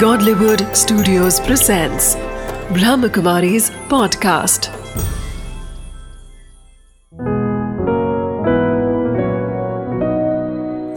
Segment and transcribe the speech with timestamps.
[0.00, 2.06] Godlywood Studios presents
[2.76, 4.66] Brahmakumari's podcast.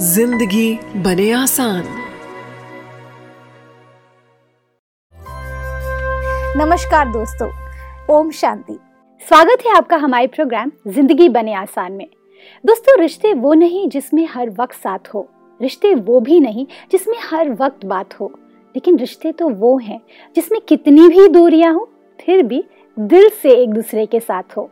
[0.08, 0.74] ज़िंदगी
[1.04, 1.84] बने आसान।
[6.58, 7.50] नमस्कार दोस्तों,
[8.16, 8.78] ओम शांति।
[9.22, 12.08] स्वागत है आपका हमारे प्रोग्राम ज़िंदगी बने आसान में।
[12.66, 15.28] दोस्तों, रिश्ते वो नहीं जिसमें हर वक्त साथ हो,
[15.60, 18.32] रिश्ते वो भी नहीं जिसमें हर वक्त बात हो।
[18.76, 20.00] लेकिन रिश्ते तो वो हैं,
[20.36, 22.64] जिसमें कितनी भी दूरियाँ हो, फिर भी
[22.98, 24.70] दिल से एक दूसरे के साथ हो।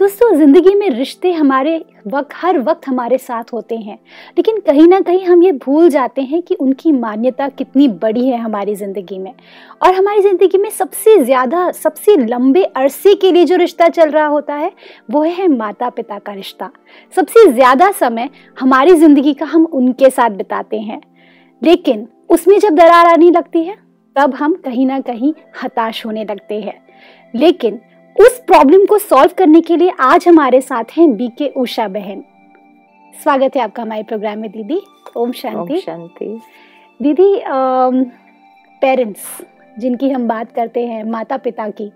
[0.00, 1.76] दोस्तों, ज़िंदगी में रिश्ते हमारे
[2.06, 3.98] वक्त, हर वक्त हमारे साथ होते हैं,
[4.38, 8.38] लेकिन कहीं ना कहीं हम ये भूल जाते हैं कि उनकी मान्यता कितनी बड़ी है
[8.38, 9.32] हमारी ज़िंदगी में।
[9.82, 14.26] और हमारी ज़िंदगी में सबसे ज़्यादा, सबसे लंबे अरसे के लिए जो रिश्ता चल रहा
[14.26, 14.72] होता है,
[15.10, 16.70] वो है माता पिता का रिश्ता।
[17.14, 21.00] सबसे ज़्यादा समय हमारी ज़िंदगी का हम उनके साथ बिताते हैं।
[21.62, 23.76] लेकिन उसमें जब दरार आने लगती है
[24.16, 26.80] तब हम कहीं ना कहीं हताश होने लगते हैं।
[27.34, 27.80] लेकिन
[28.16, 32.22] उस प्रॉब्लम को सॉल्व करने के लिए आज हमारे साथ हैं बीके उषा बहन।
[33.14, 34.80] स्वागत है आपका हमारे प्रोग्राम में दीदी।
[35.16, 36.38] ओम शांति। शांति।
[37.00, 37.42] दीदी
[38.82, 39.22] पेरेंट्स
[39.76, 41.90] जिनकी हम बात करते हैं माता पिता की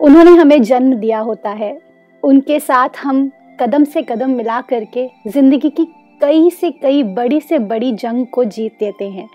[0.00, 1.78] उन्होंने हमें जन्म दिया होता है।
[2.22, 3.30] उनके साथ हम
[3.60, 5.86] कदम से कदम मिला करके ज़िंदगी की
[6.22, 9.26] कई से कई बड़ी से बड़ी जंग को जीत देते हैं।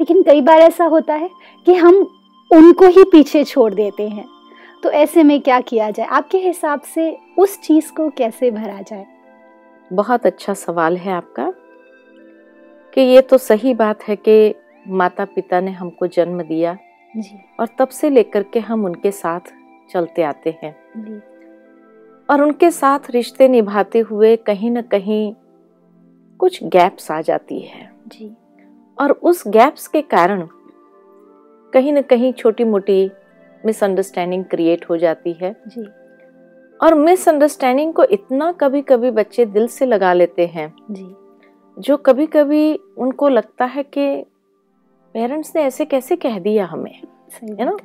[0.00, 1.30] लेकिन कई बार ऐसा होता है
[1.66, 1.94] कि हम
[2.52, 4.24] उनको ही पीछे छोड़ देते हैं।
[4.82, 6.06] तो ऐसे में क्या किया जाए?
[6.06, 9.06] आपके हिसाब से उस चीज़ को कैसे भरा जाए?
[9.92, 11.52] बहुत अच्छा सवाल है आपका
[12.94, 14.54] कि ये तो सही बात है कि
[14.88, 16.78] माता पिता ने हमको जन्म दिया
[17.16, 19.40] जी। और तब से लेकर के हम उनके साथ
[19.90, 21.20] चलते आते हैं। जी।
[22.30, 25.34] और उनके साथ रिश्ते निभाते हुए कहीं ना कहीं
[26.42, 28.30] कुछ गैप्स आ जाती है। जी।
[28.98, 30.46] और उस गैप्स के कारण
[31.72, 33.10] कहीं ना कहीं छोटी मोटी
[33.66, 35.86] मिसअंडरस्टैंडिंग क्रिएट हो जाती है। जी।
[36.80, 41.14] और मिसअंडरस्टैंडिंग को इतना कभी कभी बच्चे दिल से लगा लेते हैं जी।
[41.76, 44.24] जो कभी कभी उनको लगता है कि
[45.14, 47.00] पेरेंट्स ने ऐसे कैसे कह दिया हमें
[47.42, 47.76] है ना?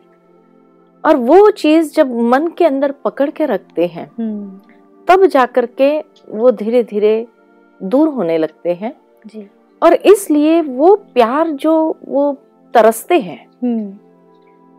[1.03, 4.59] और वो चीज़ जब मन के अंदर पकड़ के रखते हैं हम्म।
[5.07, 5.99] तब जाकर के
[6.29, 7.27] वो धीरे धीरे
[7.81, 8.93] दूर होने लगते हैं।
[9.25, 9.47] जी।
[9.81, 11.73] और इसलिए वो प्यार जो
[12.05, 12.31] वो
[12.73, 13.85] तरसते हैं हम्म।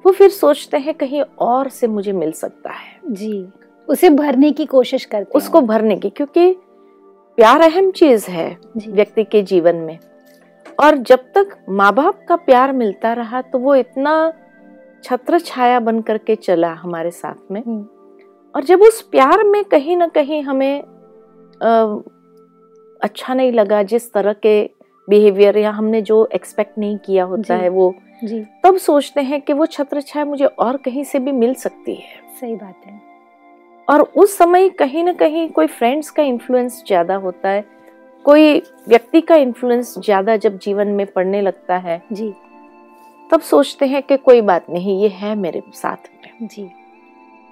[0.04, 3.46] वो फिर सोचते हैं कहीं और से मुझे मिल सकता है। जी।
[3.88, 6.52] उसे भरने की कोशिश करते उसको भरने की क्योंकि
[7.38, 8.48] प्यार अहम चीज़ है
[8.78, 9.98] व्यक्ति के जीवन में।
[10.78, 14.32] और जब तक माँ बाप का प्यार मिलता रहा तो वो इतना
[15.04, 17.86] छत्र छाया बन करके चला हमारे साथ में। हम्म,
[18.54, 22.02] और जब उस प्यार में कहीं ना कहीं हमें अ,
[23.02, 24.62] अच्छा नहीं लगा जिस तरह के
[25.08, 27.94] बिहेवियर या हमने जो एक्सपेक्ट नहीं किया होता है वो।
[28.24, 31.94] जी। तब सोचते हैं कि वो छत्र छाया मुझे और कहीं से भी मिल सकती
[31.94, 33.00] है। सही बात है।
[33.88, 37.64] और उस समय कहीं ना कहीं कोई फ्रेंड्स का इन्फ्लुएंस ज़्यादा होता है।
[38.24, 38.58] कोई
[38.88, 42.32] व्यक्ति का इन्फ्लुएंस ज़्यादा जब जीवन में पड़ने लगता है। जी।
[43.30, 46.68] तब सोचते हैं कि कोई बात नहीं ये है मेरे साथ में। जी।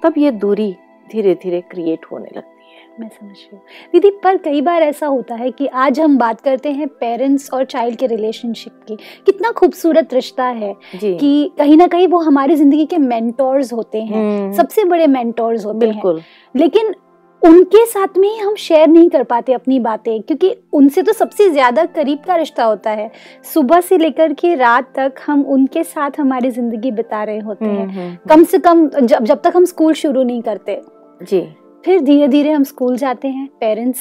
[0.03, 0.75] तब ये दूरी
[1.09, 2.56] धीरे धीरे क्रिएट होने लगती है
[3.01, 3.61] मैं समझ रही हूँ।
[3.93, 7.65] दीदी पर कई बार ऐसा होता है कि आज हम बात करते हैं पेरेंट्स और
[7.65, 8.97] चाइल्ड के रिलेशनशिप की।
[9.27, 14.15] कितना खूबसूरत रिश्ता है कि कहीं ना कहीं वो हमारी ज़िंदगी के मेंटोर्स होते हैं।
[14.17, 16.23] हम्म, सबसे बड़े मेंटोर्स होते हैं। बिल्कुल।
[16.55, 16.95] लेकिन
[17.43, 21.49] उनके साथ में ही हम शेयर नहीं कर पाते अपनी बातें क्योंकि उनसे तो सबसे
[21.51, 23.11] ज़्यादा करीब का रिश्ता होता है।
[23.45, 27.87] सुबह से लेकर के रात तक हम उनके साथ हमारी ज़िंदगी बिता रहे होते हैं।
[27.87, 30.81] हम्म, हम्म, कम से कम जब जब तक हम स्कूल शुरू नहीं करते।
[31.23, 31.41] जी।
[31.87, 34.01] फिर धीरे धीरे हम स्कूल जाते हैं पेरेंट्स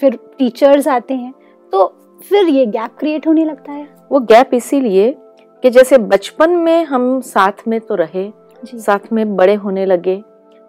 [0.00, 1.32] फिर टीचर्स आते हैं
[1.72, 1.86] तो
[2.28, 5.16] फिर ये गैप क्रिएट होने लगता है। वो गैप इसीलिए
[5.62, 8.32] कि जैसे बचपन में हम साथ में तो रहे
[8.66, 10.22] साथ में बड़े होने लगे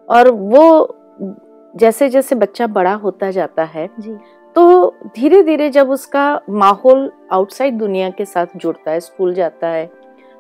[0.10, 0.96] और वो
[1.76, 4.16] जैसे जैसे बच्चा बड़ा होता जाता है जी।
[4.56, 9.90] तो धीरे धीरे जब उसका माहौल आउटसाइड दुनिया के साथ जुड़ता है स्कूल जाता है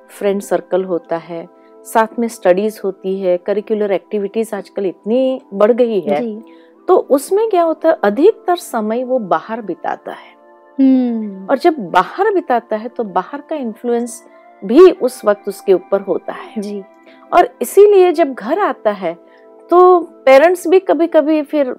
[0.09, 1.47] फ्रेंड सर्कल होता है
[1.85, 6.19] साथ में स्टडीज़ होती है करिकुलर एक्टिविटीज़ आजकल इतनी बढ़ गई है
[6.87, 10.33] तो उसमें क्या होता है अधिकतर समय वो बाहर बिताता है।
[10.79, 14.23] हम्म। और जब बाहर बिताता है तो बाहर का इन्फ्लुएंस
[14.63, 16.83] भी उस वक्त उसके ऊपर होता है। जी।
[17.31, 19.13] और इसीलिए जब घर आता है
[19.71, 21.75] तो पेरेंट्स भी कभी कभी फिर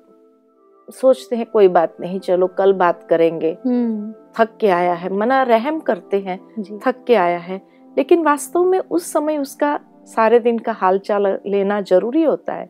[0.89, 5.43] सोचते हैं कोई बात नहीं चलो कल बात करेंगे। हम्म। थक के आया है मना
[5.43, 6.39] रहम करते हैं
[6.87, 7.61] थक के आया है
[7.97, 12.69] लेकिन वास्तव में उस समय उसका सारे दिन का हाल चाल लेना ज़रूरी होता है।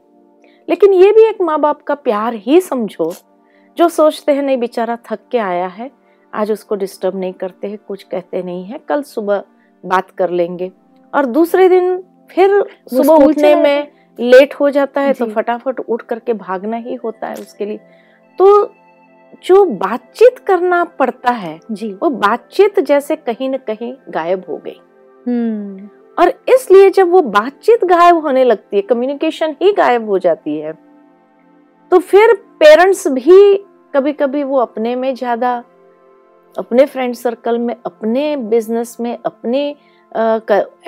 [0.68, 3.12] लेकिन ये भी एक माँ बाप का प्यार ही समझो
[3.78, 5.90] जो सोचते हैं नहीं बेचारा थक के आया है
[6.32, 9.42] आज उसको डिस्टर्ब नहीं करते हैं कुछ कहते नहीं है कल सुबह
[9.84, 10.70] बात कर लेंगे।
[11.14, 12.60] और दूसरे दिन फिर
[12.90, 17.34] सुबह उठने में लेट हो जाता है तो फटाफट उठ करके भागना ही होता है
[17.34, 17.78] उसके लिए।
[18.38, 18.74] तो
[19.44, 24.80] जो बातचीत करना पड़ता है जी। वो बातचीत जैसे कहीं न कहीं गायब हो गई।
[25.26, 25.88] हम्म।
[26.18, 30.72] और इसलिए जब वो बातचीत गायब होने लगती है कम्युनिकेशन ही गायब हो जाती है
[31.92, 33.56] तो फिर पेरेंट्स भी
[33.94, 35.52] कभी कभी वो अपने में ज़्यादा
[36.56, 39.68] अपने फ्रेंड सर्कल में अपने बिज़नेस में अपने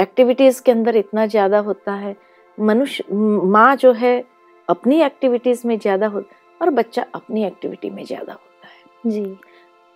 [0.00, 2.14] एक्टिविटीज़ के अंदर इतना ज़्यादा होता है।
[2.58, 4.22] मनुष्य माँ जो है
[4.68, 6.22] अपनी एक्टिविटीज़ में ज़्यादा हो
[6.60, 9.24] और बच्चा अपनी एक्टिविटी में ज़्यादा होता है। जी।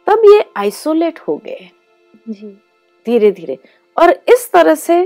[0.06, 1.68] तब ये आइसोलेट हो गए।
[2.28, 2.48] जी।
[3.06, 3.58] धीरे धीरे
[3.96, 5.02] और इस तरह से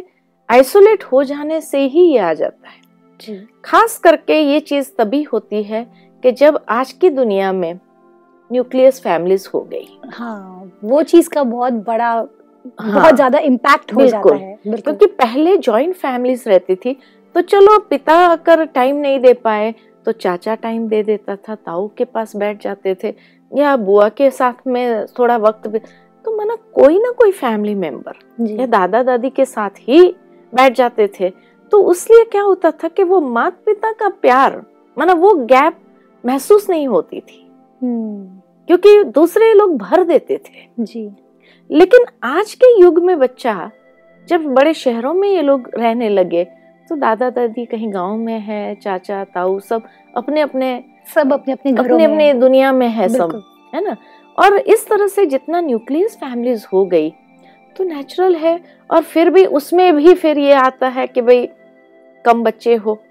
[0.49, 2.81] आइसोलेट हो जाने से ही ये आ जाता है।
[3.21, 5.87] जी। खास करके ये चीज़ तभी होती है
[6.23, 7.73] कि जब आज की दुनिया में
[8.51, 12.11] न्यूक्लियस फैमिलीज़ हो गई। हाँ वो चीज़ का बहुत बड़ा
[12.81, 16.97] हाँ, बहुत ज़्यादा इम्पैक्ट हो जाता है। क्योंकि पहले जॉइंट फैमिलीज़ रहती थी
[17.35, 19.75] तो चलो पिता अगर टाइम नहीं दे पाए
[20.07, 23.15] तो चाचा टाइम दे देता था ताऊ के पास बैठ जाते थे
[23.53, 25.79] या बुआ के साथ में थोड़ा वक्त भी
[26.25, 30.15] तो माना कोई ना कोई फैमिली मेंबर या दादा दादी के साथ ही
[30.55, 31.31] बैठ जाते थे।
[31.73, 34.63] तो उसलिए क्या होता था कि वो माता पिता का प्यार
[34.99, 35.77] माना वो गैप
[36.27, 37.51] महसूस नहीं होती थी।
[37.83, 41.11] हम्म। क्योंकि दूसरे लोग भर देते थे। जी।
[41.71, 43.71] लेकिन आज के युग में बच्चा
[44.29, 46.45] जब बड़े शहरों में ये लोग रहने लगे
[46.89, 49.83] तो दादा दादी कहीं गाँव में है चाचा ताऊ सब
[50.17, 50.85] अपने अपने
[51.15, 53.43] सब अपने अपने घरों अपने अपने दुनिया में है सब
[53.75, 53.97] है ना?
[54.39, 57.15] और इस तरह से जितना न्यूक्लियस फैमिलीज़ हो गई
[57.77, 61.49] तो नेचुरल है और फिर भी उसमें भी फिर ये आता है कि भाई
[62.25, 63.03] कम बच्चे हो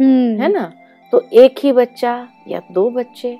[0.00, 0.72] हम्म। है ना?
[1.12, 3.38] तो एक ही बच्चा या दो बच्चे?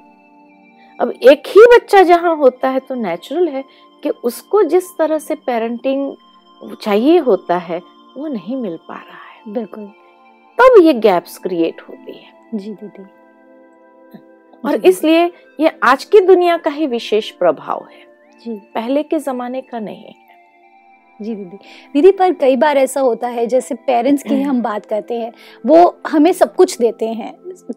[1.00, 3.64] अब एक ही बच्चा जहाँ होता है तो नेचुरल है
[4.02, 6.14] कि उसको जिस तरह से पेरेंटिंग
[6.82, 7.80] चाहिए होता है
[8.16, 9.84] वो नहीं मिल पा रहा है। बिल्कुल।
[10.58, 13.02] तब ये गैप्स क्रिएट होती है। जी दीदी।
[14.68, 18.06] और इसलिए ये आज की दुनिया का ही विशेष प्रभाव है।
[18.44, 20.14] जी। पहले के जमाने का नहीं
[21.20, 21.56] जी दीदी।
[21.94, 25.32] दीदी पर कई बार ऐसा होता है जैसे पेरेंट्स की हम बात करते हैं
[25.66, 27.32] वो हमें सब कुछ देते हैं।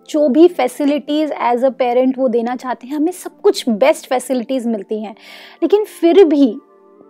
[0.09, 4.67] जो भी फैसिलिटीज़ एज अ पेरेंट वो देना चाहते हैं हमें सब कुछ बेस्ट फैसिलिटीज़
[4.69, 5.15] मिलती हैं।
[5.63, 6.55] लेकिन फिर भी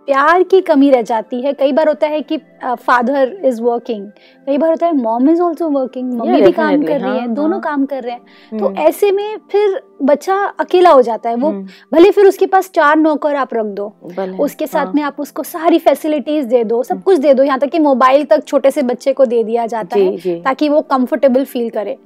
[0.08, 4.06] प्यार की कमी रह जाती है। कई बार होता है कि फादर इज़ वर्किंग
[4.46, 7.28] कई बार होता है mom is also working mummy भी काम कर रही है हाँ,
[7.28, 11.30] दोनों हाँ। काम कर रहे हैं। तो हम्म, ऐसे में फिर बच्चा अकेला हो जाता
[11.30, 13.92] है। वो हम्म, भले फिर उसके पास चार नौकर आप रख दो
[14.40, 17.42] उसके साथ हाँ, में आप उसको सारी फैसिलिटीज़ दे दो सब हम्म। कुछ दे दो।
[17.42, 20.80] यहाँ तक कि मोबाइल तक छोटे से बच्चे को दे दिया जाता है ताकि वो
[20.90, 21.96] कंफर्टेबल फील करे।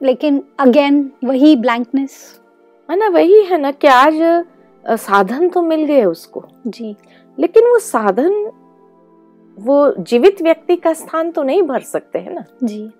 [0.00, 2.16] लेकिन अगेन वही ब्लैंकनेस
[2.88, 4.44] है ना वही है ना कि आज
[4.86, 6.94] साधन तो मिल गए उसको। जी।
[7.40, 8.50] लेकिन वो साधन
[9.58, 12.44] वो जीवित व्यक्ति का स्थान तो नहीं भर सकते है ना?
[12.64, 12.90] जी।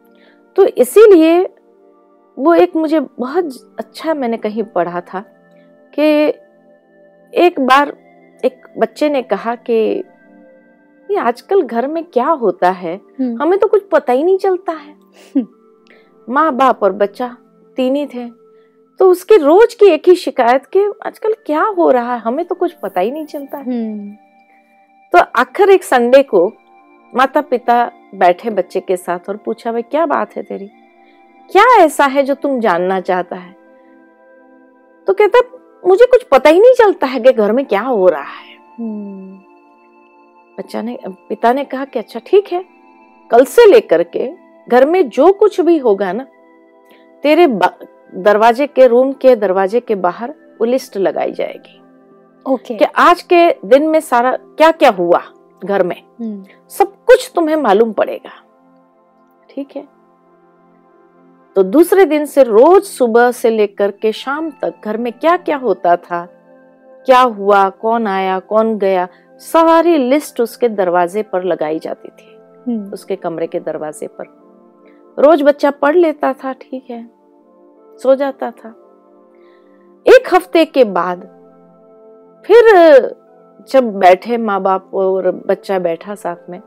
[0.57, 1.43] तो इसीलिए
[2.39, 5.21] वो एक मुझे बहुत अच्छा मैंने कहीं पढ़ा था
[5.95, 6.03] कि
[7.33, 7.97] एक बार
[8.45, 9.73] एक बच्चे ने कहा कि
[11.09, 12.95] ये आजकल घर में क्या होता है?
[13.21, 15.45] हम्म, हमें तो कुछ पता ही नहीं चलता है।
[16.29, 17.37] माँ बाप और बच्चा
[17.77, 18.29] तीन ही थे
[19.01, 22.21] तो उसकी रोज की एक ही शिकायत कि आजकल क्या हो रहा है?
[22.21, 24.17] हमें तो कुछ पता ही नहीं चलता है। हम्म,
[25.13, 26.47] तो आखिर एक संडे को
[27.13, 30.67] माता पिता बैठे बच्चे के साथ और पूछा भाई क्या बात है तेरी?
[31.51, 33.53] क्या ऐसा है जो तुम जानना चाहता है?
[35.07, 35.41] तो कहता
[35.85, 39.39] मुझे कुछ पता ही नहीं चलता है कि घर में क्या हो रहा है। हम्म,
[40.59, 42.65] बच्चा ने पिता ने कहा कि अच्छा ठीक है
[43.31, 44.31] कल से लेकर के
[44.69, 46.27] घर में जो कुछ भी होगा ना
[47.25, 51.80] तेरे दरवाजे के रूम के दरवाजे के बाहर वो लिस्ट लगाई जाएगी।
[52.49, 55.23] ओके कि आज के दिन में सारा क्या क्या हुआ
[55.65, 56.03] घर में?
[56.21, 58.31] हम्म, सब कुछ तुम्हें मालूम पड़ेगा।
[59.51, 59.89] ठीक है?
[61.57, 65.57] तो दूसरे दिन से रोज सुबह से लेकर के शाम तक घर में क्या क्या
[65.57, 66.27] होता था?
[67.07, 67.69] क्या हुआ?
[67.69, 68.39] कौन आया?
[68.39, 69.09] कौन गया?
[69.39, 74.25] सारी लिस्ट उसके दरवाजे पर लगाई जाती थी। हम्म, उसके कमरे के दरवाजे पर।
[75.19, 77.11] रोज बच्चा पढ़ लेता था ठीक है?
[77.99, 78.69] सो जाता था।
[80.07, 81.40] एक हफ़्ते के बाद
[82.47, 82.65] फिर
[83.69, 86.61] जब बैठे माँ बाप और बच्चा बैठा साथ में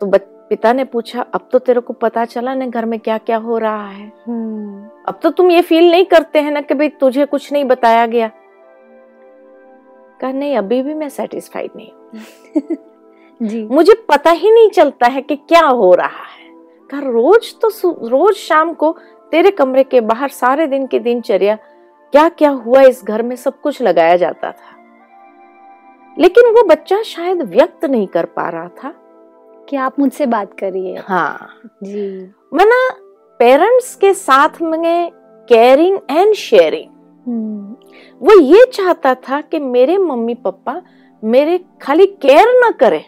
[0.00, 0.10] तो
[0.48, 3.58] पिता ने पूछा अब तो तेरे को पता चला ना घर में क्या क्या हो
[3.58, 4.12] रहा है?
[4.28, 7.64] हम्म, अब तो तुम ये फील नहीं करते हैं ना कि भाई तुझे कुछ नहीं
[7.64, 8.30] बताया गया.
[10.20, 12.76] कहा नहीं अभी भी मैं सेटिस्फाइड नहीं हूँ।
[13.48, 16.48] जी। मुझे पता ही नहीं चलता है कि क्या हो रहा है.
[16.90, 17.68] कहा रोज तो
[18.08, 18.96] रोज शाम को
[19.30, 21.58] तेरे कमरे के बाहर सारे दिन की दिनचर्या
[22.14, 24.76] क्या क्या हुआ इस घर में सब कुछ लगाया जाता था।
[26.18, 28.94] लेकिन वो बच्चा शायद व्यक्त नहीं कर पा रहा था।
[29.68, 31.48] कि आप मुझसे बात करिए। हाँ।
[31.84, 32.90] जी। मना
[33.38, 35.10] पेरेंट्स के साथ में
[35.48, 36.90] केयरिंग एंड शेयरिंग
[38.22, 40.82] वो ये चाहता था कि मेरे मम्मी पापा
[41.24, 43.04] मेरे खाली केयर ना करे।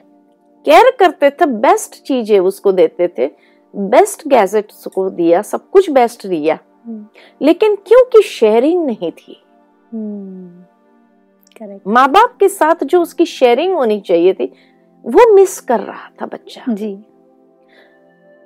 [0.65, 3.27] केयर करते थे बेस्ट चीज़ें उसको देते थे।
[3.77, 6.59] बेस्ट गैजेट उसको दिया सब कुछ बेस्ट दिया।
[7.43, 9.43] लेकिन क्योंकि शेयरिंग नहीं थी।
[9.95, 10.65] हम्म,
[11.87, 14.53] माँ बाप के साथ जो उसकी शेयरिंग होनी चाहिए थी
[15.05, 16.97] वो मिस कर रहा था बच्चा। जी।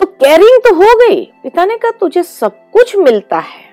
[0.00, 3.70] तो केयरिंग तो हो गई। पिता ने कहा तुझे सब कुछ मिलता है।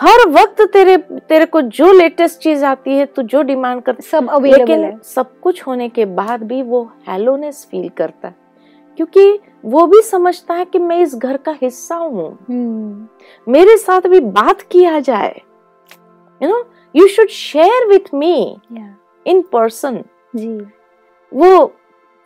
[0.00, 4.28] हर वक्त तेरे तेरे को जो लेटेस्ट चीज़ आती है तू जो डिमांड कर सब
[4.30, 8.34] अवेलेबल है। सब कुछ होने के बाद भी वो हेलोनेस फील करता है।
[8.96, 13.08] क्योंकि वो भी समझता है कि मैं इस घर का हिस्सा हूँ। हम्म,
[13.52, 15.42] मेरे साथ भी बात किया जाए।
[16.42, 16.64] You know
[16.96, 18.58] you should share with me
[19.26, 20.04] in person
[20.36, 20.58] जी।
[21.34, 21.74] वो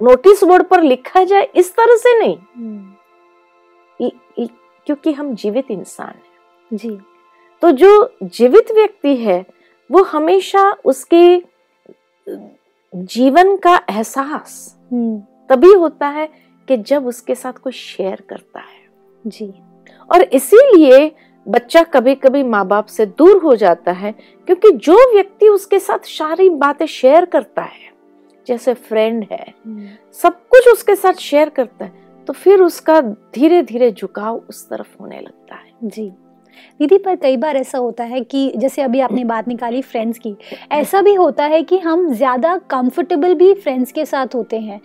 [0.02, 2.92] नोटिस बोर्ड पर लिखा जाए इस तरह से नहीं। हम्म,
[4.06, 4.48] इ-
[4.86, 6.32] क्योंकि हम जीवित इंसान हैं।
[6.72, 6.98] जी।
[7.62, 9.46] तो जो जीवित व्यक्ति है
[9.90, 11.42] वो हमेशा उसके
[12.94, 18.86] जीवन का एहसास हम्म, तभी होता है कि जब उसके साथ कोई शेयर करता है।
[19.24, 19.52] जी।
[20.10, 21.10] और इसीलिए
[21.46, 24.12] बच्चा कभी कभी माँ बाप से दूर हो जाता है
[24.48, 27.86] क्योंकि जो व्यक्ति उसके साथ सारी बातें शेयर करता है
[28.46, 33.62] जैसे फ्रेंड है हम्म, सब कुछ उसके साथ शेयर करता है तो फिर उसका धीरे
[33.62, 36.10] धीरे झुकाव उस तरफ़ होने लगता है। जी।
[36.80, 40.34] दीदी पर कई बार ऐसा होता है कि जैसे अभी आपने बात निकाली फ्रेंड्स की
[40.72, 44.80] ऐसा भी होता है कि हम ज़्यादा कंफर्टेबल भी फ्रेंड्स के साथ होते हैं।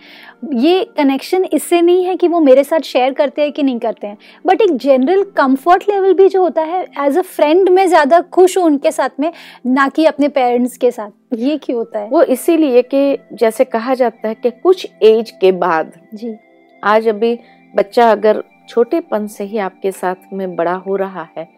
[0.54, 4.06] ये कनेक्शन इससे नहीं है कि वो मेरे साथ शेयर करते हैं कि नहीं करते
[4.06, 4.16] हैं
[4.46, 8.56] बट एक जनरल कंफर्ट लेवल भी जो होता है एज अ फ्रेंड मैं ज़्यादा खुश
[8.58, 9.32] हूँ उनके साथ में
[9.66, 12.08] ना कि अपने पेरेंट्स के साथ। ये क्यों होता है?
[12.08, 16.34] वो इसीलिए कि जैसे कहा जाता है कि कुछ एज के बाद जी।
[16.82, 17.38] आज अभी
[17.74, 21.48] बच्चा अगर छोटेपन से ही आपके साथ में बड़ा हो रहा है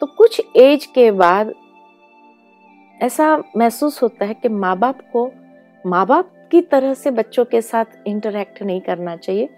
[0.00, 1.54] तो कुछ एज के बाद
[3.02, 5.32] ऐसा महसूस होता है कि माँ बाप को
[5.86, 9.48] माँ बाप की तरह से बच्चों के साथ इंटरेक्ट नहीं करना चाहिए।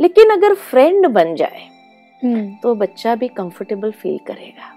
[0.00, 1.68] लेकिन अगर फ्रेंड बन जाए
[2.24, 4.72] हम्म। तो बच्चा भी कंफर्टेबल फील करेगा।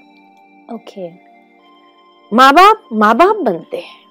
[0.76, 1.10] ओके।
[2.32, 4.04] माँ बाप माँ बाप बनते हैं।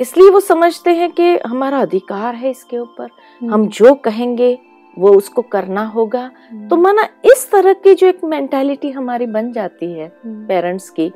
[0.00, 3.10] इसलिए वो समझते हैं कि हमारा अधिकार है इसके ऊपर।
[3.46, 4.58] हम जो कहेंगे
[4.98, 6.30] वो उसको करना होगा।
[6.70, 11.12] तो माना इस तरह की जो एक मेंटालिटी हमारी बन जाती है पेरेंट्स की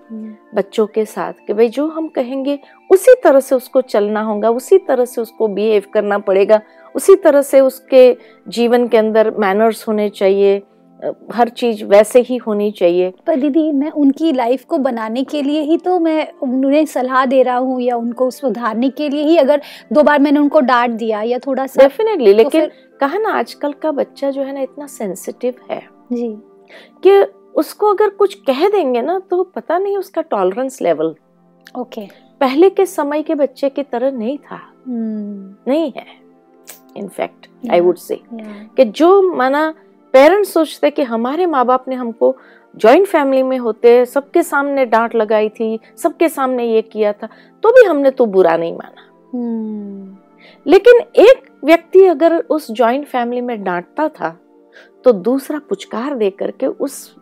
[0.54, 2.58] बच्चों के साथ कि भाई जो हम कहेंगे
[2.90, 6.60] उसी तरह से उसको चलना होगा उसी तरह से उसको बिहेव करना पड़ेगा
[6.94, 8.16] उसी तरह से उसके
[8.48, 10.62] जीवन के अंदर मैनर्स होने चाहिए।
[11.32, 15.60] हर चीज़ वैसे ही होनी चाहिए। पर दीदी मैं उनकी लाइफ को बनाने के लिए
[15.60, 19.62] ही तो मैं उन्हें सलाह दे रहा हूँ या उनको सुधारने के लिए ही अगर
[19.92, 23.30] दो बार मैंने उनको डांट दिया या थोड़ा सा डेफिनेटली तो लेकिन फिर- कहा ना
[23.30, 26.28] आजकल का बच्चा जो है ना इतना सेंसिटिव है। जी।
[27.02, 27.22] कि
[27.54, 31.14] उसको अगर कुछ कह देंगे ना तो पता नहीं उसका टॉलरेंस लेवल
[31.78, 32.06] ओके
[32.40, 36.04] पहले के समय के बच्चे की तरह नहीं था। हम्म नहीं है।
[36.96, 37.80] In fact I.
[37.80, 38.20] वुड से
[38.76, 39.74] कि जो माना
[40.12, 42.36] पेरेंट्स सोचते कि हमारे माँ बाप ने हमको
[42.76, 47.28] जॉइंट फैमिली में होते सबके सामने डांट लगाई थी सबके सामने ये किया था
[47.62, 49.02] तो भी हमने तो बुरा नहीं माना।
[49.34, 50.16] हम्म।
[50.66, 54.38] लेकिन एक व्यक्ति अगर उस जॉइंट फैमिली में डांटता था
[55.04, 57.16] तो दूसरा पुचकार दे करके उस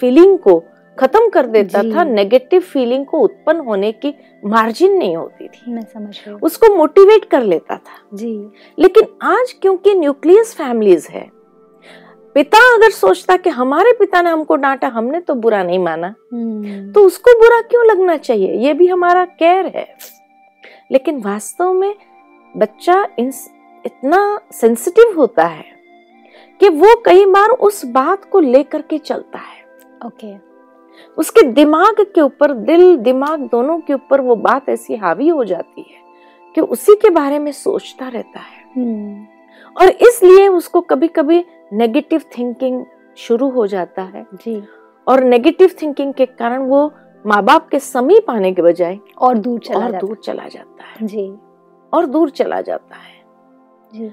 [0.00, 0.64] फीलिंग को
[0.98, 5.82] खत्म कर देता था नेगेटिव फीलिंग को उत्पन्न होने की मार्जिन नहीं होती थी। मैं
[5.82, 11.41] समझ रही उसको मोटिवेट कर लेता था। जी। लेकिन आज क्योंकि न्यूक्लियस फैमिलीज़ है
[12.34, 16.92] पिता अगर सोचता कि हमारे पिता ने हमको डांटा हमने तो बुरा नहीं माना। हम्म।
[16.92, 18.52] तो उसको बुरा क्यों लगना चाहिए?
[18.52, 19.96] ये भी हमारा केयर है।
[20.90, 21.94] लेकिन वास्तव में
[22.56, 25.64] बच्चा इतना सेंसिटिव होता है
[26.60, 29.62] कि वो कई बार उस बात को लेकर के चलता है।
[30.06, 30.52] ओके
[31.18, 35.80] उसके दिमाग के ऊपर दिल दिमाग दोनों के ऊपर वो बात ऐसी हावी हो जाती
[35.80, 36.00] है
[36.54, 39.26] कि उसी के बारे में सोचता रहता है। हम्म।
[39.80, 42.84] और इसलिए उसको कभी कभी नेगेटिव थिंकिंग
[43.16, 44.62] शुरू हो जाता है। जी।
[45.06, 46.92] और नेगेटिव थिंकिंग के कारण वो
[47.24, 50.84] माँ बाप के समीप आने के बजाय और दूर चला और जाता दूर चला जाता
[50.84, 51.32] है। जी।
[51.92, 53.22] और दूर चला जाता है।
[53.94, 54.10] जी।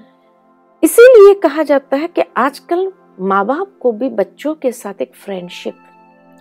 [0.82, 5.78] इसीलिए कहा जाता है कि आजकल माँ बाप को भी बच्चों के साथ एक फ्रेंडशिप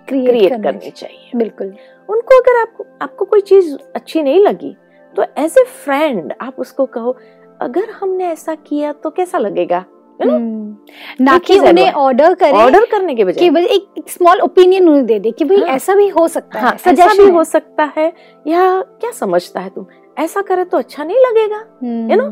[0.08, 1.74] क्रिएट करनी चाहिए। बिल्कुल।
[2.10, 4.76] उनको अगर आपको आपको कोई चीज़ अच्छी नहीं लगी
[5.14, 7.16] तो एज ए फ्रेंड आप उसको कहो
[7.62, 9.86] अगर हमने ऐसा किया तो कैसा लगेगा?
[10.22, 15.06] ना कि उन्हें ऑर्डर करें ऑर्डर करने के कि बजाय बस एक, स्मॉल ओपिनियन उन्हें
[15.06, 17.92] दे दे कि भाई हाँ। ऐसा भी हो सकता हाँ है ऐसा भी हो। सकता
[17.98, 18.14] है
[18.48, 19.86] या क्या समझता है तुम?
[20.20, 22.32] ऐसा करे तो अच्छा नहीं लगेगा हम्म, you know?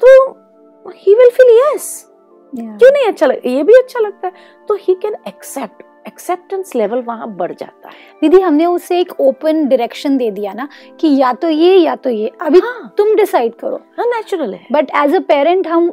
[0.00, 2.06] तो ही विल फील यस
[2.52, 3.40] क्यों नहीं अच्छा लग?
[3.46, 4.32] ये भी अच्छा लगता है।
[4.68, 9.66] तो he can accept acceptance level वहाँ बढ़ जाता है। दीदी हमने उसे एक ओपन
[9.68, 10.68] डायरेक्शन दे दिया ना
[11.00, 14.66] कि या तो ये या तो ये। अभी हाँ। तुम डिसाइड करो। हाँ नेचुरल है।
[14.72, 15.90] बट एज अ पेरेंट हम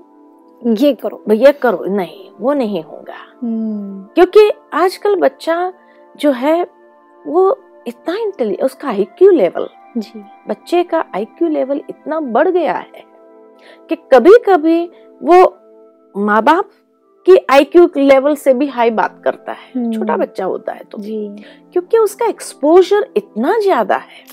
[0.61, 5.73] ये करो भैया करो नहीं वो नहीं होगा। हम्म, क्योंकि आजकल बच्चा
[6.19, 6.61] जो है
[7.25, 13.03] वो इतना इंटेलिजेंट उसका आईक्यू लेवल जी। बच्चे का आईक्यू लेवल इतना बढ़ गया है
[13.89, 14.83] कि कभी कभी
[15.21, 15.43] वो
[16.15, 16.69] माँ बाप
[17.27, 20.97] की आईक्यू लेवल से भी हाई बात करता है। हम्म। छोटा बच्चा होता है तो।
[20.97, 24.23] जी। क्योंकि उसका एक्सपोजर इतना ज़्यादा है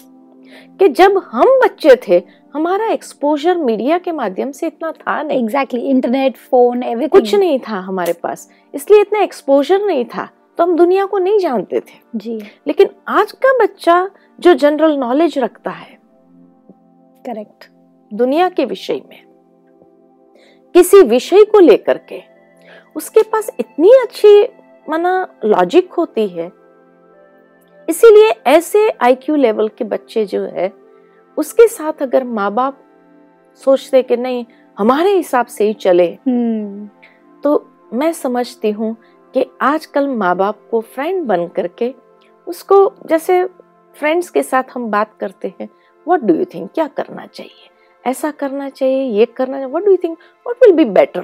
[0.81, 2.23] कि जब हम बच्चे थे
[2.55, 7.59] हमारा एक्सपोजर मीडिया के माध्यम से इतना था नहीं। एग्जैक्टली इंटरनेट फ़ोन एवरीथिंग कुछ नहीं
[7.59, 11.99] था हमारे पास इसलिए इतना एक्सपोजर नहीं था तो हम दुनिया को नहीं जानते थे।
[12.17, 14.09] जी। लेकिन आज का बच्चा
[14.39, 15.99] जो जनरल नॉलेज रखता है
[17.25, 17.69] करेक्ट
[18.11, 19.23] दुनिया के विषय में
[20.75, 22.23] किसी विषय को लेकर के
[22.97, 24.43] उसके पास इतनी अच्छी
[24.87, 26.51] मना लॉजिक होती है
[27.89, 30.73] इसीलिए ऐसे आईक्यू लेवल के बच्चे जो है
[31.37, 32.79] उसके साथ अगर माँ बाप
[33.63, 34.45] सोचते कि नहीं
[34.79, 36.89] हमारे हिसाब से ही चले। हम्म।
[37.45, 38.97] तो मैं समझती हूँ
[39.35, 41.95] कि आजकल माँ बाप को फ्रेंड बन करके
[42.47, 42.77] उसको
[43.07, 43.45] जैसे
[43.97, 45.69] फ्रेंड्स के साथ हम बात करते हैं
[46.07, 47.71] व्हाट डू यू थिंक क्या करना चाहिए?
[48.05, 51.23] ऐसा करना चाहिए ये करना चाहिए what do you think what will be better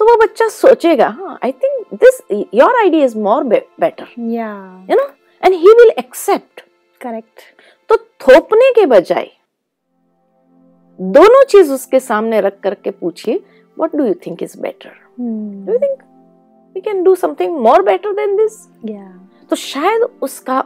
[0.00, 2.20] तो वो बच्चा सोचेगा हाँ I think this
[2.54, 4.06] your idea is more better
[4.90, 5.08] you know
[5.42, 6.60] and he will accept
[7.00, 7.40] correct
[7.90, 9.30] तो थोपने के बजाय
[10.98, 13.36] दोनों चीज़ उसके सामने रख करके पूछिए
[13.76, 16.02] what do you think is better do you think
[16.76, 19.08] we can do something more better than this या
[19.50, 20.62] तो शायद उसका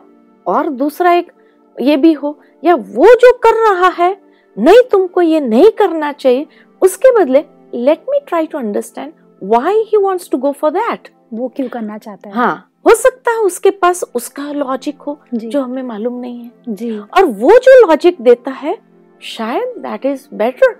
[0.46, 1.32] और दूसरा एक
[1.78, 4.16] ये भी हो या वो जो कर रहा है
[4.56, 6.46] नहीं तुमको ये नहीं करना चाहिए
[6.82, 11.48] उसके बदले let me try to understand why he wants to go for that वो
[11.48, 12.34] क्यों करना चाहता है?
[12.34, 16.98] हाँ हो सकता है उसके पास उसका लॉजिक हो जो। हमें मालूम नहीं है। जी।
[16.98, 18.78] और वो जो लॉजिक देता है
[19.22, 20.76] शायद दैट इज़ बेटर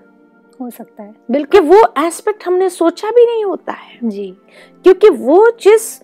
[0.61, 4.37] हो सकता है। बिल्कुल। वो एस्पेक्ट हमने सोचा भी नहीं होता है। जी।
[4.83, 6.01] क्योंकि वो जिस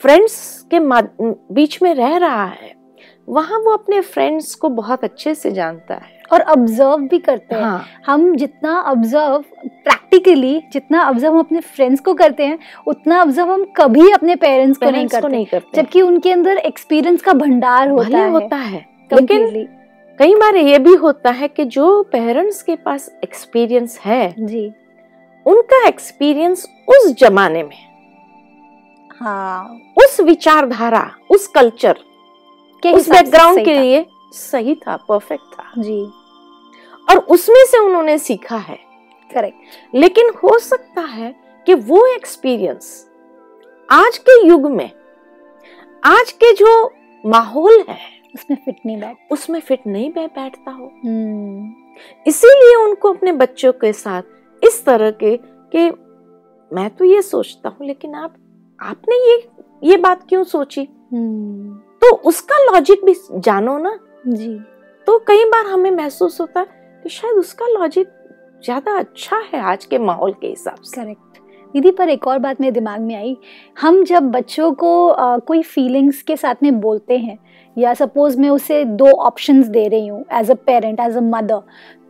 [0.00, 0.78] फ्रेंड्स के
[1.54, 2.81] बीच में रह रहा है
[3.28, 7.62] वहाँ वो अपने फ्रेंड्स को बहुत अच्छे से जानता है और ऑब्ज़र्व भी करते हैं।
[7.62, 9.44] हाँ। हम जितना ऑब्ज़र्व
[9.84, 14.78] प्रैक्टिकली जितना ऑब्ज़र्व हम अपने फ्रेंड्स को करते हैं उतना ऑब्ज़र्व हम कभी अपने पेरेंट्स
[14.78, 18.56] को नहीं को करते। नहीं करते। जबकि उनके अंदर एक्सपीरियंस का भंडार होता है। होता
[18.56, 19.66] है लेकिन
[20.18, 24.70] कई बार ये भी होता है कि जो पेरेंट्स के पास एक्सपीरियंस है जी।
[25.46, 27.76] उनका एक्सपीरियंस उस जमाने में।
[29.20, 31.98] हाँ। उस विचारधारा उस कल्चर
[32.82, 36.02] के उस बैकग्राउंड के लिए सही था परफेक्ट था। जी।
[37.10, 38.78] और उसमें से उन्होंने सीखा है।
[39.34, 41.34] करेक्ट लेकिन हो सकता है
[41.66, 43.10] कि वो एक्सपीरियंस
[43.92, 44.90] आज के युग में
[46.04, 46.92] आज के जो
[47.26, 47.98] माहौल है
[48.34, 51.72] उसमें फिट नहीं बैठ उसमें फिट नहीं बै- बैठता हो। हम्म,
[52.26, 54.22] इसीलिए उनको अपने बच्चों के साथ
[54.64, 55.36] इस तरह के
[55.76, 55.90] कि
[56.76, 58.34] मैं तो ये सोचता हूँ लेकिन आप
[58.82, 59.48] आपने ये
[59.84, 60.88] ये बात क्यों सोची?
[61.12, 64.58] हम्म, तो उसका लॉजिक भी जानो ना। जी।
[65.06, 68.08] तो कई बार हमें महसूस होता है कि शायद उसका लॉजिक
[68.64, 71.38] ज़्यादा अच्छा है आज के माहौल के हिसाब से। करेक्ट
[71.74, 73.36] दीदी पर एक और बात मेरे दिमाग में आई।
[73.76, 77.38] हम जब बच्चों को आ, कोई फीलिंग्स के साथ में बोलते हैं
[77.76, 81.60] या सपोज़ मैं उसे दो ऑप्शंस दे रही हूँ as a parent as a mother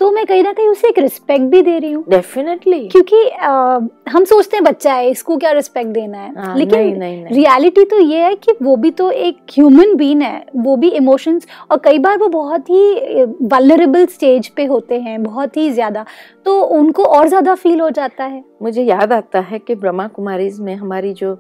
[0.01, 3.49] तो मैं कहीं ना कहीं उसे एक रिस्पेक्ट भी दे रही हूँ। डेफिनेटली क्योंकि अ,
[4.09, 6.33] हम सोचते हैं बच्चा है इसको क्या रिस्पेक्ट देना है?
[6.33, 10.23] नहीं लेकिन नहीं नहीं रियलिटी तो ये है कि वो भी तो एक ह्यूमन बीन
[10.23, 15.23] है वो भी इमोशंस और कई बार वो बहुत ही वल्नरेबल स्टेज पे होते हैं
[15.23, 16.05] बहुत ही ज़्यादा
[16.47, 20.61] तो उनको और ज़्यादा फील हो जाता है। मुझे याद आता है कि ब्रह्मा कुमारीज
[20.61, 21.33] में हमारी जो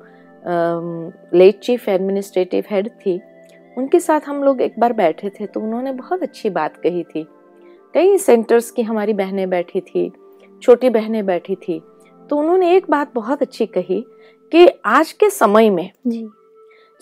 [1.35, 3.21] लेट चीफ एडमिनिस्ट्रेटिव हेड थी
[3.79, 7.27] उनके साथ हम लोग एक बार बैठे थे तो उन्होंने बहुत अच्छी बात कही थी।
[7.95, 10.11] कई सेंटर्स की हमारी बहनें बैठी थी
[10.63, 11.81] छोटी बहनें बैठी थी
[12.31, 14.05] तो उन्होंने एक बात बहुत अच्छी कही
[14.53, 16.23] कि आज के समय में जी।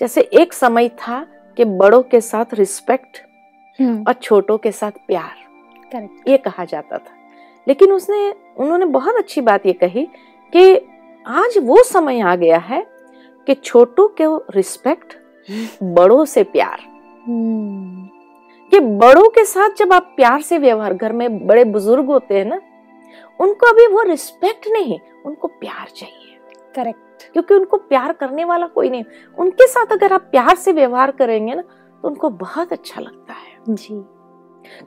[0.01, 1.21] जैसे एक समय था
[1.57, 3.19] कि बड़ों के साथ रिस्पेक्ट
[4.09, 7.19] और छोटों के साथ प्यार ये कहा जाता था।
[7.69, 10.07] लेकिन उसने उन्होंने बहुत अच्छी बात ये कही
[10.53, 10.75] कि
[11.27, 12.85] आज वो समय आ गया है
[13.47, 14.25] कि छोटों के
[14.57, 15.17] रिस्पेक्ट
[15.83, 16.81] बड़ों से प्यार।
[18.73, 22.45] कि बड़ों के साथ जब आप प्यार से व्यवहार घर में बड़े बुज़ुर्ग होते हैं
[22.45, 22.61] ना
[23.41, 26.37] उनको अभी वो रिस्पेक्ट नहीं उनको प्यार चाहिए।
[26.77, 29.05] करेक्ट क्योंकि उनको प्यार करने वाला कोई नहीं।
[29.39, 33.75] उनके साथ अगर आप प्यार से व्यवहार करेंगे ना तो उनको बहुत अच्छा लगता है।
[33.75, 34.03] जी।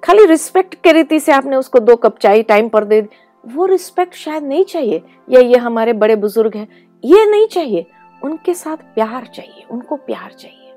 [0.04, 3.10] खाली रिस्पेक्ट के रीति से आपने उसको दो कप चाय टाइम पर दे दी,
[3.44, 6.68] वो रिस्पेक्ट शायद नहीं चाहिए या ये हमारे बड़े बुज़ुर्ग हैं
[7.04, 7.86] ये नहीं चाहिए।
[8.24, 10.74] उनके साथ प्यार चाहिए उनको प्यार चाहिए।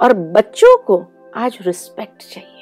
[0.00, 1.04] और बच्चों को
[1.36, 2.52] आज रिस्पेक्ट चाहिए।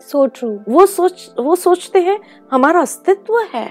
[0.00, 2.20] सो ट्रू वो सोच वो सोचते हैं
[2.52, 3.66] हमारा अस्तित्व है।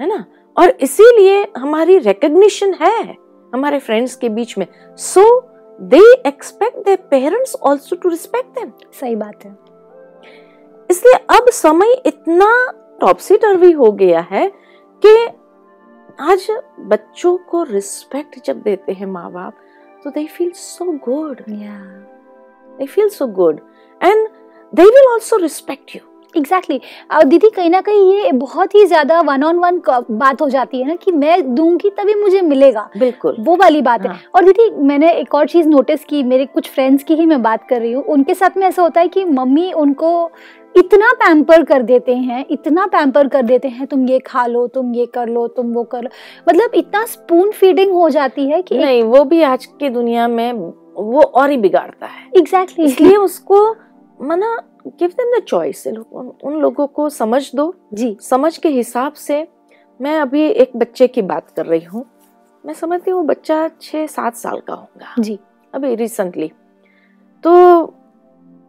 [0.00, 0.24] है ना?
[0.58, 3.16] और इसीलिए हमारी रिकग्निशन है
[3.54, 5.40] हमारे फ्रेंड्स के बीच में। So
[5.80, 9.56] they expect their parents also to respect them सही बात है।
[10.90, 14.52] इसलिए अब समय इतना टॉपसी टर्वी हो गया है
[15.06, 15.26] कि
[16.20, 16.46] आज
[16.80, 19.56] बच्चों को रिस्पेक्ट जब देते हैं माँ बाप
[20.04, 23.60] तो they feel so good they feel so good
[24.00, 24.28] and
[24.72, 26.00] they will also respect you
[26.34, 27.28] exactly exactly.
[27.28, 29.80] दीदी कहीं ना कहीं ये बहुत ही ज़्यादा वन ऑन वन
[30.10, 34.02] बात हो जाती है ना कि मैं दूँगी तभी मुझे मिलेगा। बिल्कुल। वो वाली बात.
[34.02, 37.26] है। हाँ। और दीदी मैंने एक और चीज़ नोटिस की मेरे कुछ फ्रेंड्स की ही
[37.26, 40.30] मैं बात कर रही हूँ। उनके साथ में ऐसा होता है कि मम्मी उनको
[40.74, 44.94] इतना पैम्पर कर देते हैं इतना पैम्पर कर देते हैं तुम ये खा लो तुम
[44.94, 46.10] ये कर लो तुम वो कर लो।
[46.48, 50.52] मतलब इतना स्पून फीडिंग हो जाती है कि नहीं वो भी आज की दुनिया में
[50.52, 52.86] वो और ही बिगाड़ता है। Exactly exactly.
[52.86, 53.70] इसलिए उसको
[54.20, 54.56] मना
[54.88, 59.46] गिव देम द चॉइस उन, लोगों को समझ दो। जी। समझ के हिसाब से
[60.00, 62.04] मैं अभी एक बच्चे की बात कर रही हूँ।
[62.64, 65.38] मैं समझती हूँ बच्चा छः सात साल का होगा। जी।
[65.74, 66.50] अभी रिसेंटली
[67.44, 67.52] तो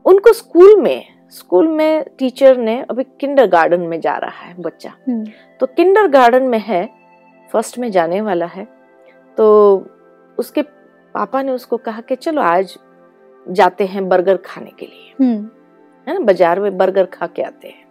[0.06, 4.94] उनको स्कूल में स्कूल में टीचर ने अभी किंडर गार्डन में जा रहा है बच्चा।
[5.10, 5.26] हम्म,
[5.60, 6.90] तो किंडर गार्डन में है
[7.52, 8.68] फ़र्स्ट में जाने वाला है।
[9.38, 9.78] तो
[10.38, 10.62] उसके
[11.14, 12.78] पापा ने उसको कहा कि चलो आज
[13.50, 15.50] जाते हैं बर्गर खाने के लिए। हम्म,
[16.08, 16.20] है ना?
[16.20, 17.86] बाज़ार में बर्गर खा के आते हैं।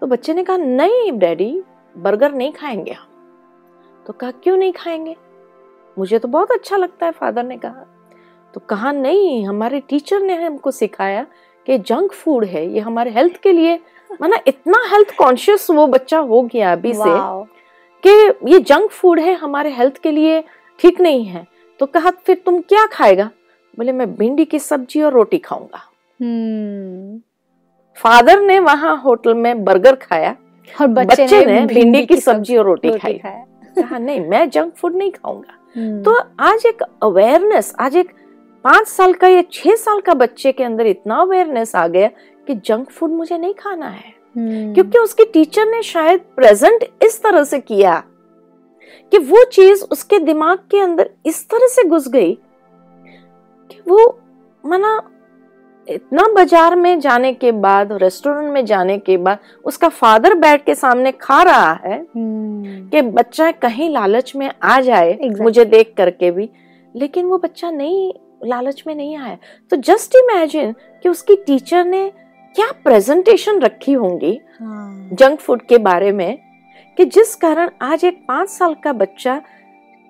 [0.00, 1.62] तो बच्चे ने कहा नहीं डैडी
[1.98, 3.06] बर्गर नहीं खाएँगे हम।
[4.06, 5.16] तो कहा क्यों नहीं खाएँगे?
[5.98, 7.86] मुझे तो बहुत अच्छा लगता है फादर ने कहा।
[8.54, 11.26] तो कहा नहीं हमारे टीचर ने हमको सिखाया
[11.66, 13.78] कि जंक फ़ूड है ये हमारे हेल्थ के लिए
[14.20, 17.18] माना इतना हेल्थ कॉन्शियस वो बच्चा हो गया अभी से
[18.02, 18.10] कि
[18.52, 20.42] ये जंक फ़ूड है हमारे हेल्थ के लिए
[20.78, 21.46] ठीक नहीं है।
[21.80, 23.30] तो कहा फिर तुम क्या खाएगा?
[23.78, 25.82] बोले मैं भिंडी की सब्ज़ी और रोटी खाऊँगा।
[26.20, 27.18] हम्म,
[27.98, 30.34] फादर ने वहाँ होटल में बर्गर खाया।
[30.80, 33.20] और बच्चे बच्चे ने भिंडी की सब्ज़ी और रोटी रोटी खाई।
[33.76, 38.10] कहा नहीं मैं जंक फ़ूड नहीं खाऊँगा। हम्म, तो आज एक अवेयरनेस आज एक
[38.64, 42.08] पाँच साल का या छह साल का बच्चे के अंदर इतना अवेयरनेस आ गया
[42.46, 47.22] कि जंक फ़ूड मुझे नहीं खाना है। हम्म, क्योंकि उसकी टीचर ने शायद प्रेजेंट इस
[47.22, 48.02] तरह से किया
[49.12, 52.32] कि वो चीज़ उसके दिमाग के अंदर इस तरह से घुस गई
[53.70, 54.20] कि वो
[54.64, 55.00] माना
[55.88, 60.74] इतना बाज़ार में जाने के बाद रेस्टोरेंट में जाने के बाद उसका फादर बैठ के
[60.74, 65.42] सामने खा रहा है हम्म, कि बच्चा कहीं लालच में आ जाए Exactly.
[65.42, 66.48] मुझे देख करके भी।
[66.94, 68.12] लेकिन वो बच्चा नहीं
[68.46, 69.36] लालच में नहीं आया।
[69.70, 70.72] तो जस्ट इमेजिन
[71.04, 72.08] कि उसकी टीचर ने
[72.56, 76.38] क्या प्रेजेंटेशन रखी होंगी हाँ, जंक फ़ूड के बारे में
[76.98, 79.40] कि जिस कारण आज एक पाँच साल का बच्चा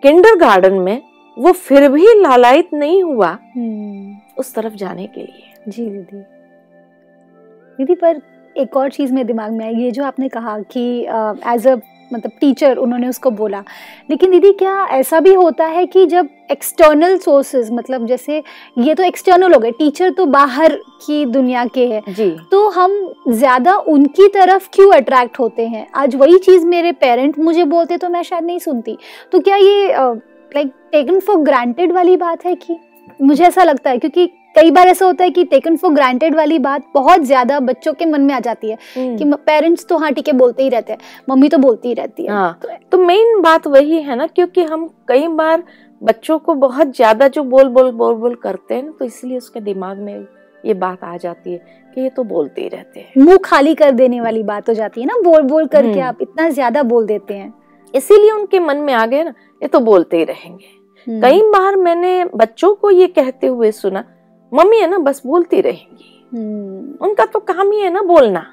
[0.02, 1.00] किंडर गार्डन में
[1.36, 6.22] वो फिर भी लालायित नहीं हुआ हम्म, उस तरफ़ जाने के लिए। जी दीदी।
[7.78, 8.20] दीदी पर
[8.56, 10.82] एक और चीज़ मेरे दिमाग में आई ये जो आपने कहा कि
[11.52, 11.74] एज अ
[12.12, 13.62] मतलब टीचर उन्होंने उसको बोला।
[14.10, 18.42] लेकिन दीदी क्या ऐसा भी होता है कि जब एक्सटर्नल सोर्सेज मतलब जैसे
[18.78, 22.92] ये तो एक्सटर्नल हो गए टीचर तो बाहर की दुनिया के हैं। जी। तो हम
[23.28, 25.86] ज़्यादा उनकी तरफ़ क्यों अट्रैक्ट होते हैं?
[25.94, 28.96] आज वही चीज़ मेरे पेरेंट मुझे बोलते तो मैं शायद नहीं सुनती।
[29.32, 32.78] तो क्या ये लाइक टेकन फॉर ग्रांटेड वाली बात है कि
[33.20, 33.98] मुझे ऐसा लगता है?
[33.98, 37.92] क्योंकि कई बार ऐसा होता है कि टेकन फॉर ग्रांटेड वाली बात बहुत ज़्यादा बच्चों
[37.92, 40.92] के मन में आ जाती है कि पेरेंट्स तो हाँ ठीक है बोलते ही रहते
[40.92, 40.98] हैं
[41.30, 42.60] मम्मी तो बोलती ही रहती है। हाँ।
[42.92, 45.62] तो मेन बात वही है ना क्योंकि हम कई बार
[46.02, 49.60] बच्चों को बहुत ज़्यादा जो बोल बोल बोल बोल करते हैं ना तो इसलिए उसके
[49.60, 50.14] दिमाग में
[50.64, 51.58] ये बात आ जाती है
[51.94, 55.00] कि ये तो बोलते ही रहते हैं। मुँह खाली कर देने वाली बात हो जाती
[55.00, 57.52] है ना बोल बोल करके हम्म। आप इतना ज़्यादा बोल देते हैं।
[57.94, 61.76] इसीलिए उनके मन में आ गए ना ये तो बोलते ही रहेंगे। हम्म, कई बार
[61.78, 64.04] मैंने बच्चों को ये कहते हुए सुना
[64.52, 68.46] मम्मी है ना बस बोलती रहेंगी। हम्म, उनका तो काम ही है ना बोलना।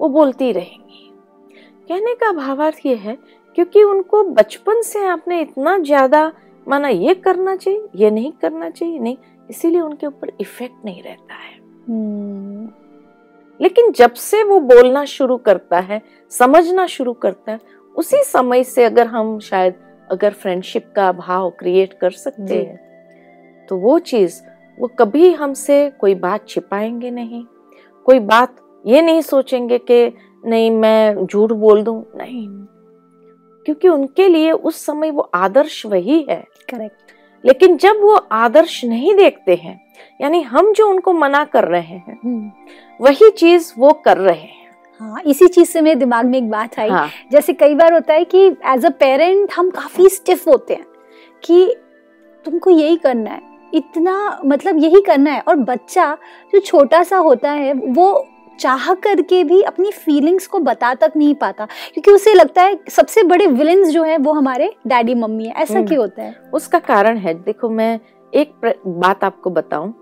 [0.00, 1.10] वो बोलती रहेंगी।
[1.88, 3.16] कहने का भावार्थ ये है
[3.56, 6.30] क्योंकि उनको बचपन से आपने इतना ज़्यादा
[6.66, 9.16] माना ये करना चाहिए ये नहीं करना चाहिए नहीं
[9.50, 11.54] इसीलिए उनके ऊपर इफ़ेक्ट नहीं रहता है।
[11.88, 12.68] हम्म,
[13.60, 16.00] लेकिन जब से वो बोलना शुरू करता है
[16.32, 17.58] समझना शुरू करता है
[17.94, 19.74] उसी समय से अगर हम शायद
[20.10, 24.40] अगर फ्रेंडशिप का भाव क्रिएट कर सकते। हैं तो वो चीज़
[24.82, 27.44] वो कभी हमसे कोई बात छिपाएँगे नहीं।
[28.06, 30.12] कोई बात ये नहीं सोचेंगे कि
[30.44, 32.48] नहीं मैं झूठ बोल दूँ। नहीं।
[33.66, 37.12] क्योंकि उनके लिए उस समय वो आदर्श वही है। करेक्ट
[37.44, 39.80] लेकिन जब वो आदर्श नहीं देखते हैं
[40.20, 45.22] यानी हम जो उनको मना कर रहे हैं वही चीज़ वो कर रहे हैं। हाँ
[45.26, 48.24] इसी चीज़ से मेरे दिमाग में एक बात आई। हाँ। जैसे कई बार होता है
[48.24, 50.86] कि एज अ पेरेंट हम काफ़ी स्टिफ होते हैं
[51.42, 51.74] कि
[52.44, 56.12] तुमको यही करना है। इतना मतलब यही करना है। और बच्चा
[56.52, 58.26] जो छोटा सा होता है वो
[58.60, 63.22] चाह करके भी अपनी फीलिंग्स को बता तक नहीं पाता। क्योंकि उसे लगता है सबसे
[63.22, 66.34] बड़े विलेंस जो है वो हमारे डैडी मम्मी है। ऐसा हम्म। क्यों होता है?
[66.54, 67.98] उसका कारण है देखो मैं
[68.32, 69.92] एक बात आपको बताऊँ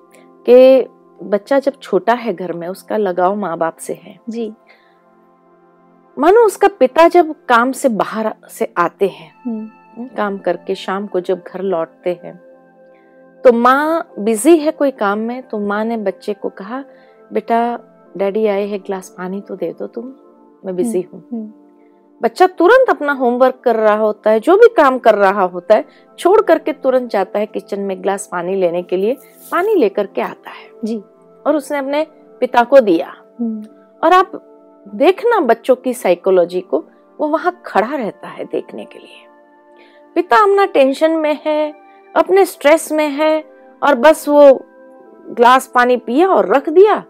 [0.46, 0.86] कि
[1.22, 4.52] बच्चा जब छोटा है घर में उसका लगाव माँ बाप से है। जी।
[6.16, 11.20] मानो उसका पिता जब काम से बाहर से आते हैं हम्म, काम करके शाम को
[11.20, 12.34] जब घर लौटते हैं
[13.44, 16.82] तो माँ बिज़ी है कोई काम में तो माँ ने बच्चे को कहा
[17.32, 17.60] बेटा
[18.16, 20.12] डैडी आए हैं ग्लास पानी तो दे दो तुम
[20.64, 21.52] मैं बिज़ी हूँ। हम्म,
[22.20, 25.84] बच्चा तुरंत अपना होमवर्क कर रहा होता है जो भी काम कर रहा होता है
[26.18, 29.16] छोड़ करके तुरंत जाता है किचन में ग्लास पानी लेने के लिए
[29.52, 30.96] पानी लेकर के आता है। जी।
[31.46, 32.06] और उसने अपने
[32.40, 33.64] पिता को दिया। हम्म,
[34.02, 34.32] और आप
[34.86, 36.84] देखना बच्चों की साइकोलॉजी को
[37.18, 39.26] वो वहाँ खड़ा रहता है देखने के लिए।
[40.16, 41.72] पिता अपना टेंशन में है
[42.14, 43.40] अपने स्ट्रेस में है
[43.82, 44.52] और बस वो
[45.30, 47.04] ग्लास पानी पिया और रख दिया।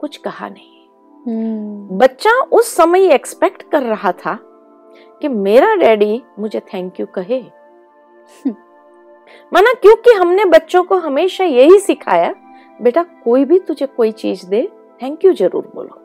[0.00, 0.78] कुछ कहा नहीं।
[1.26, 4.38] हम्म, बच्चा उस समय एक्सपेक्ट कर रहा था
[5.22, 7.40] कि मेरा डैडी मुझे थैंक यू कहे।
[9.52, 12.34] माना क्योंकि हमने बच्चों को हमेशा यही सिखाया
[12.78, 14.62] बेटा कोई भी तुझे कोई चीज़ दे
[15.02, 16.00] थैंक यू ज़रूर बोलो।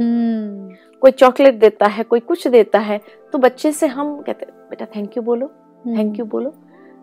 [0.00, 3.00] हम्म, कोई चॉकलेट देता है कोई कुछ देता है
[3.32, 6.52] तो बच्चे से हम कहते बेटा थैंक यू बोलो हम्म, थैंक यू बोलो।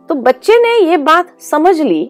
[0.10, 2.04] तो बच्चे ने ये बात समझ ली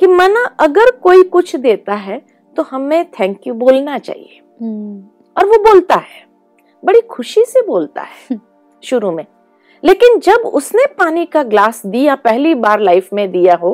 [0.00, 2.20] कि माना अगर कोई कुछ देता है
[2.56, 5.02] तो हमें थैंक यू बोलना चाहिए। हम्म,
[5.36, 6.26] और वो बोलता है
[6.82, 8.38] बड़ी खुशी से बोलता है
[8.82, 9.26] शुरू में।
[9.82, 13.70] लेकिन जब उसने पानी का ग्लास दिया पहली बार लाइफ में दिया हो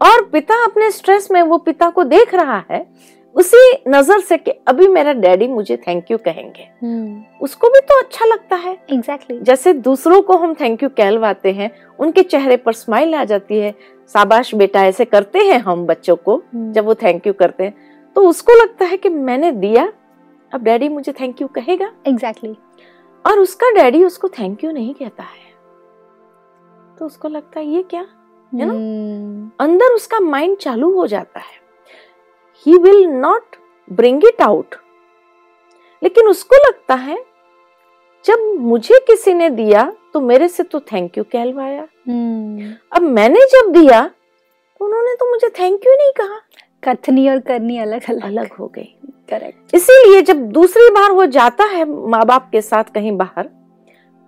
[0.00, 2.86] और पिता अपने स्ट्रेस में वो पिता को देख रहा है
[3.34, 7.98] उसी नज़र से कि अभी मेरा डैडी मुझे थैंक यू कहेंगे। हम्म, उसको भी तो
[8.00, 9.42] अच्छा लगता है। Exactly exactly.
[9.42, 13.74] जैसे दूसरों को हम थैंक यू कहलवाते हैं उनके चेहरे पर स्माइल आ जाती है।
[14.12, 16.72] शाबाश बेटा ऐसे करते हैं हम बच्चों को hmm.
[16.72, 17.74] जब वो थैंक यू करते हैं।
[18.16, 19.92] तो उसको लगता है कि मैंने दिया
[20.52, 23.32] अब डैडी मुझे थैंक यू कहेगा। Exactly exactly.
[23.32, 25.44] और उसका डैडी उसको थैंक यू नहीं कहता है।
[26.98, 28.06] तो उसको लगता है ये क्या?
[28.54, 28.72] है ना?
[28.72, 31.63] हम्म, अंदर उसका माइंड चालू हो जाता है।
[32.66, 33.56] He will not
[33.88, 34.74] bring it out
[36.02, 37.24] लेकिन उसको लगता है
[38.24, 43.40] जब मुझे किसी ने दिया तो मेरे से तो थैंक यू कहलवाया। हम्म, अब मैंने
[43.52, 46.40] जब दिया तो उन्होंने तो मुझे थैंक यू नहीं कहा।
[46.84, 48.94] कथनी और करनी अलग अलग अलग हो गई।
[49.30, 53.48] करेक्ट इसीलिए जब दूसरी बार वो जाता है माँ बाप के साथ कहीं बाहर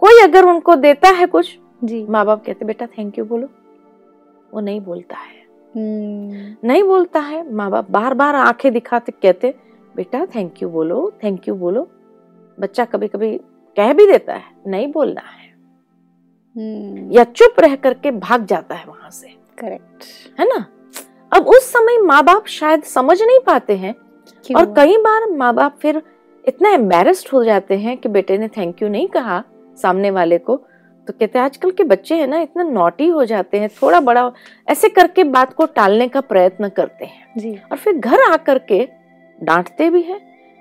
[0.02, 3.48] कोई अगर उनको देता है कुछ जी। माँ बाप कहते बेटा थैंक यू बोलो।
[4.54, 5.45] वो नहीं बोलता है।
[5.76, 9.54] नहीं बोलता है। माँ बाप बार बार आँखें दिखाते कहते
[9.94, 11.88] बेटा थैंक यू बोलो थैंक यू बोलो।
[12.58, 13.36] बच्चा कभी कभी
[13.76, 15.44] कह भी देता है नहीं बोलना है।
[16.56, 20.04] हम्म, या चुप रह करके भाग जाता है वहाँ से। करेक्ट
[20.40, 20.64] है ना?
[21.32, 23.94] अब उस समय माँ बाप शायद समझ नहीं पाते हैं
[24.50, 26.02] और कई बार माँ बाप फिर
[26.44, 29.42] इतना एम्बेरस्ड हो जाते हैं कि बेटे ने थैंक यू नहीं कहा
[29.78, 30.56] सामने वाले को।
[31.06, 34.30] तो कहते हैं आजकल के बच्चे हैं ना इतना नोटी हो जाते हैं थोड़ा बड़ा
[34.68, 38.88] ऐसे करके बात को टालने का प्रयत्न करते हैं। जी। और फिर घर आकर के
[39.38, 40.18] डांटते भी है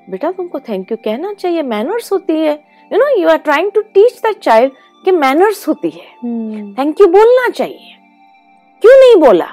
[0.08, 2.54] बेटा तुमको थैंक यू कहना चाहिए मैनर्स होती है।
[2.92, 4.74] You know you are trying to teach the child
[5.06, 7.96] कि मैनर्स होती है। हम्म, थैंक यू बोलना चाहिए।
[8.82, 9.48] क्यों नहीं बोला?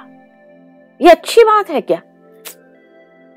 [1.01, 2.01] ये अच्छी बात है क्या?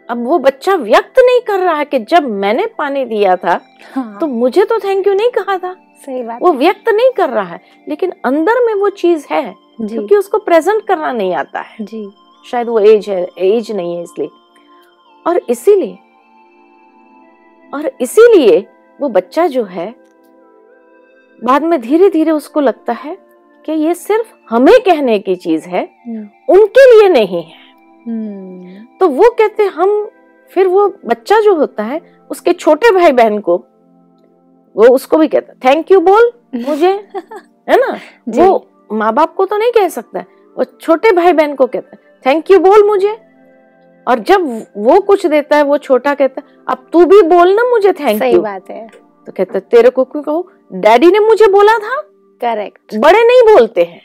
[0.10, 3.60] अब वो बच्चा व्यक्त नहीं कर रहा है कि जब मैंने पानी दिया था
[3.94, 7.30] हाँ, तो मुझे तो थैंक यू नहीं कहा था। सही बात वो व्यक्त नहीं कर
[7.30, 9.44] रहा है लेकिन अंदर में वो चीज़ है
[9.82, 12.10] क्योंकि उसको प्रेजेंट करना नहीं आता है। जी।
[12.46, 14.30] शायद वो एज है एज नहीं है इसलिए।
[15.26, 15.98] और इसीलिए
[17.74, 18.66] और इसीलिए
[19.00, 19.94] वो बच्चा जो है
[21.40, 23.18] बाद में धीरे धीरे उसको लगता है
[23.66, 27.58] कि ये सिर्फ़ हमें कहने की चीज़ है हम्म, उनके लिए नहीं है।
[28.08, 30.10] हम्म, तो वो कहते हम
[30.52, 33.58] फिर वो बच्चा जो होता है उसके छोटे भाई बहन को
[34.76, 36.92] वो उसको भी कहता थैंक यू बोल मुझे।
[37.70, 37.98] है ना?
[38.30, 40.26] वो माँ बाप को तो नहीं कह सकता है
[40.58, 43.18] वो छोटे भाई बहन को कहता है थैंक यू बोल मुझे।
[44.08, 44.46] और जब
[44.78, 48.20] वो कुछ देता है वो छोटा कहता है अब तू भी बोल ना मुझे थैंक
[48.20, 48.88] सही यू बात है।
[49.28, 50.50] तो कहता तेरे को क्यों कहो?
[50.74, 52.02] डैडी ने मुझे बोला था।
[52.42, 54.02] करेक्ट बड़े नहीं बोलते हैं।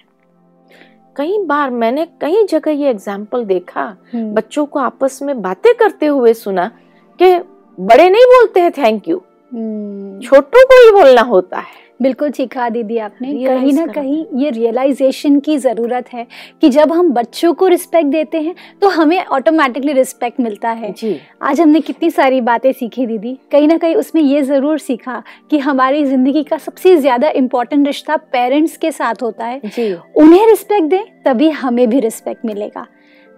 [1.17, 6.33] कई बार मैंने कई जगह ये एग्ज़ाम्पल देखा बच्चों को आपस में बातें करते हुए
[6.35, 6.71] सुना
[7.19, 7.35] कि
[7.79, 12.69] बड़े नहीं बोलते हैं थैंक यू हम्म, छोटों को ही बोलना होता है। बिल्कुल सिखा
[12.69, 16.27] दीदी आपने। कहीं ना कहीं ये रियलाइजेशन की ज़रूरत है
[16.63, 21.17] कि जब हम बच्चों को रिस्पेक्ट देते हैं तो हमें ऑटोमेटिकली रिस्पेक्ट मिलता है। जी।
[21.43, 25.59] आज हमने कितनी सारी बातें सीखी दीदी। कहीं ना कहीं उसमें ये ज़रूर सीखा कि
[25.59, 30.89] हमारी ज़िंदगी का सबसे ज़्यादा इम्पोर्टेंट रिश्ता पेरेंट्स के साथ होता है। जी। उन्हें रिस्पेक्ट
[30.89, 32.87] दें तभी हमें भी रिस्पेक्ट मिलेगा।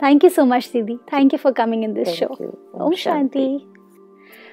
[0.01, 2.35] थैंक यू सो मच दीदी। Thank you for coming in this show.
[2.77, 3.49] ओम शांति।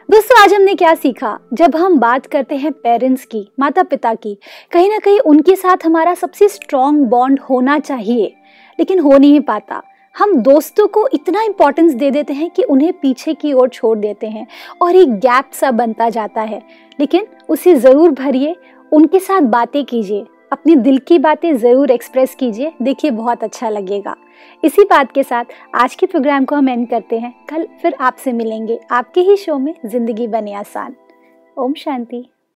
[0.09, 1.37] दोस्तों आज हमने क्या सीखा?
[1.53, 4.33] जब हम बात करते हैं पेरेंट्स की माता पिता की,
[4.71, 8.33] कहीं ना कहीं उनके साथ हमारा सबसे स्ट्रॉन्ग बॉन्ड होना चाहिए।
[8.79, 9.81] लेकिन हो नहीं पाता।
[10.15, 14.27] हम दोस्तों को इतना इम्पोर्टेंस दे देते हैं कि उन्हें पीछे की ओर छोड़ देते
[14.27, 14.47] हैं
[14.81, 16.61] और एक गैप सा बनता जाता है।
[16.99, 18.55] लेकिन उसे ज़रूर भरिए,
[18.91, 24.15] उनके साथ बातें कीजिए, अपने दिल की बातें ज़रूर एक्सप्रेस कीजिए, देखिए बहुत अच्छा लगेगा।
[24.63, 28.33] इसी बात के साथ आज के प्रोग्राम को हम एंड करते हैं। कल फिर आपसे
[28.33, 30.95] मिलेंगे। आपके ही शो में ज़िंदगी बने आसान।
[31.57, 32.29] ओम शांति।